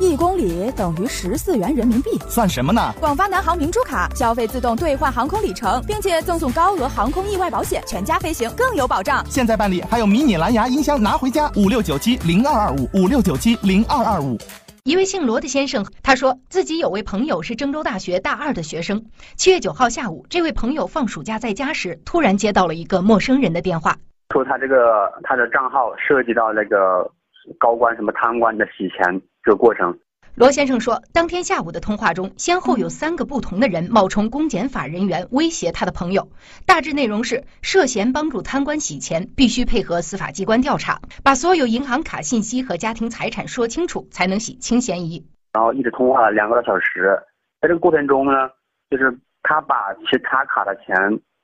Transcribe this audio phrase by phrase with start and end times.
[0.00, 2.92] 一公里等于十四元人民币，算什么呢？
[3.00, 9.24] 广发南航明珠卡消费自动兑换航空里程，并且赠送高额航空意外保险，全家飞行更有保障。
[9.26, 14.36] 现在办理还有迷你蓝牙音箱拿回家，五六九七零二二五五六九七零二二五。
[14.82, 19.06] 一位姓罗的先生，他说自己有位朋友是郑州大学大二的学生。
[19.36, 23.96] 七月九号下午，这位朋友放暑假在家时，突然接到了一个陌生人的电话，
[24.34, 27.10] 说他这个他的账号涉及到那个
[27.58, 29.98] 高官什么贪官的洗钱这个过程。
[30.36, 36.28] 罗先生说，当天下午的通话中，先后有三个不同的人冒充公检法人员威胁他的朋友，
[36.66, 45.24] 大致内容是涉嫌帮助贪官洗钱，必须配合司法机关调查，把所有银行卡信息和家庭财产说清楚，才能洗清嫌疑。
[45.52, 47.16] 然后一直通话了两个多小时，
[47.60, 48.50] 在这个过程中呢，
[48.90, 50.96] 就是他把其他卡的钱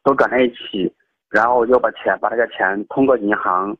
[0.02, 0.92] 都转在一起，
[1.28, 3.76] 然后又把钱把这个钱通过银行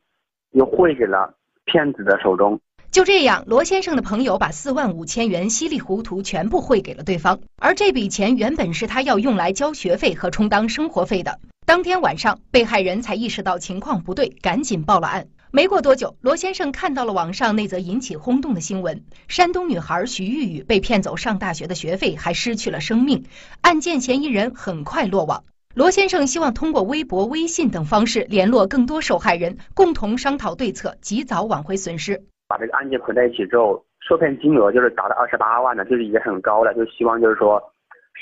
[0.52, 1.34] 又汇给了
[1.70, 2.58] 骗子的手中。
[2.90, 11.38] 就这样，罗先生的朋友把四万五千元稀里糊涂全部汇给了对方，而这笔钱原本是他要用来交学费和充当生活费的。
[11.64, 15.28] 当天晚上，被害人才意识到情况不对，赶紧报了案。
[15.52, 23.24] 没过多久，罗先生看到了网上那则引起轰动的新闻：山东女孩徐玉玉被骗走上大学的学费，还失去了生命。
[23.60, 25.44] 案件嫌疑人很快落网。
[25.72, 32.20] 罗先生希望通过微博、微信等方式联络更多受害人，共同商讨对策，及早挽回损失。
[32.48, 36.74] 把这个案件捆在一起之后，受骗金额就是达到二十八万的，就是已经很高了。
[36.74, 37.62] 就希望就是说，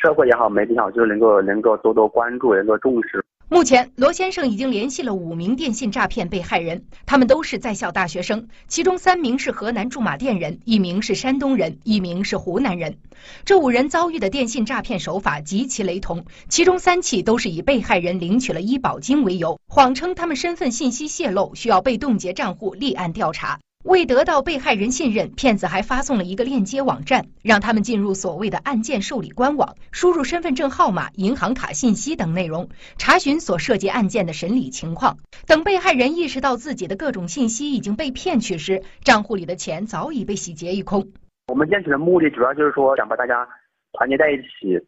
[0.00, 3.24] 社会也好，媒体也好，就是能够能够多多关注，能够重视。
[3.50, 12.98] 目前，罗先生已经联系了五名电信诈骗被害人，他们都是在校大学生，其中三名是河南驻马店人，一名是山东人，一名是湖南人。
[13.46, 23.58] 这五人遭遇的电信诈骗手法极其雷同，其中三起都是以被害人领取了医保金为由，谎称他们身份信息泄露，需要被冻结账户，立案调查。
[23.88, 35.16] 为得到被害人信任，骗子还发送了一个链接网站，让他们进入所谓的案件受理官网，输入身份证号码、银行卡信息等内容，查询所涉及案件的审理情况。
[35.46, 41.08] 等被害人意识到自己的各种信息已经被骗取时，账户里的钱早已被洗劫一空。
[41.46, 43.48] 我们建起的目的主要就是说，想把大家
[43.92, 44.78] 团结在一起，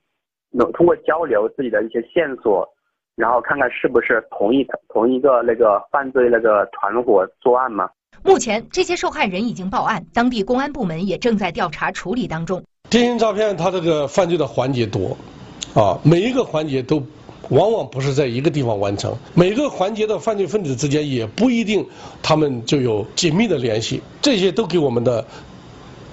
[0.51, 2.69] 能通过交流自己的一些线索，
[3.17, 7.89] 然后看看是不是同一同一个那个犯罪那个团伙作案嘛。
[8.23, 12.63] 目前，这些受害人已经报案，当地公安部门也正在调查处理当中。
[12.89, 15.17] 电信诈骗它这个犯罪的环节多，
[15.75, 17.03] 啊，每一个环节都
[17.49, 21.87] 往往不是在一个地方完成，每个环节的犯罪分子之间也不一定
[22.23, 25.27] 他们就有紧密的联系，这些都给我们的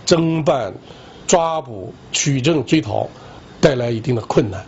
[0.05, 0.73] 侦办、
[1.27, 3.07] 抓捕、取证、追逃
[3.59, 4.65] 带来一定的困难。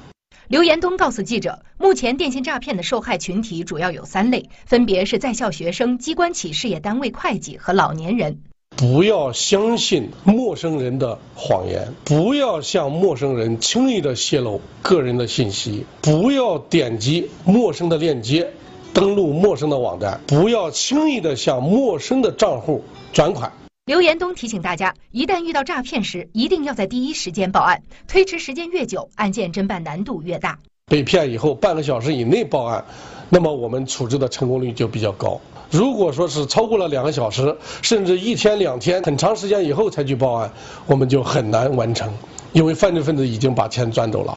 [0.49, 8.39] 刘延东告诉记者，目前电信诈骗的受害群体主要有三类，分别是在校学生、机关企事业单位会计和老年人。
[8.75, 18.49] 不要相信陌生人的谎言，不要向陌生人轻易的泄露个人的信息，不要点击陌生的链接，
[18.91, 22.83] 登录陌生的网站，不要轻易的向陌生的账户
[23.13, 23.51] 转款。
[23.89, 27.81] 刘延东提醒大家，一旦遇到诈骗时，一定要在第一时间报案。
[28.07, 30.59] 推迟时间越久，案件侦办难度越大。
[30.85, 32.85] 被骗以后半个小时以内报案，
[33.29, 35.41] 那么我们处置的成功率就比较高。
[35.71, 40.53] 如果说是超过了两个小时，甚至一天两天，很长时间以后才去报案，
[40.85, 42.13] 我们就很难完成，
[42.53, 44.35] 因为犯罪分子已经把钱赚走了。